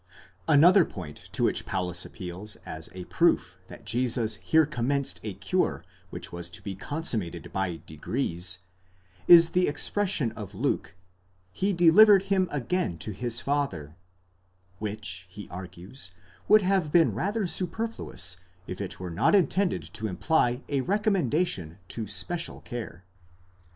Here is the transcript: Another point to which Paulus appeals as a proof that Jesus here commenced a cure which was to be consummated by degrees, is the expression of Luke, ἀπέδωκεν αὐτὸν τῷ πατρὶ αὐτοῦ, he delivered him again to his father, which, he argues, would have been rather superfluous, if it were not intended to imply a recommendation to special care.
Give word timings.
Another 0.47 0.83
point 0.83 1.17
to 1.31 1.43
which 1.43 1.63
Paulus 1.67 2.05
appeals 2.05 2.55
as 2.65 2.89
a 2.95 3.03
proof 3.05 3.59
that 3.67 3.85
Jesus 3.85 4.37
here 4.37 4.65
commenced 4.65 5.19
a 5.23 5.35
cure 5.35 5.85
which 6.09 6.31
was 6.31 6.49
to 6.49 6.63
be 6.63 6.73
consummated 6.73 7.53
by 7.53 7.81
degrees, 7.85 8.57
is 9.27 9.51
the 9.51 9.67
expression 9.67 10.31
of 10.31 10.55
Luke, 10.55 10.95
ἀπέδωκεν 11.53 11.53
αὐτὸν 11.53 11.53
τῷ 11.53 11.53
πατρὶ 11.53 11.53
αὐτοῦ, 11.53 11.59
he 11.67 11.73
delivered 11.73 12.23
him 12.23 12.47
again 12.49 12.97
to 12.97 13.11
his 13.11 13.39
father, 13.41 13.95
which, 14.79 15.27
he 15.29 15.47
argues, 15.49 16.09
would 16.47 16.63
have 16.63 16.91
been 16.91 17.13
rather 17.13 17.45
superfluous, 17.45 18.37
if 18.65 18.81
it 18.81 18.99
were 18.99 19.11
not 19.11 19.35
intended 19.35 19.83
to 19.93 20.07
imply 20.07 20.63
a 20.67 20.81
recommendation 20.81 21.77
to 21.89 22.07
special 22.07 22.59
care. 22.61 23.05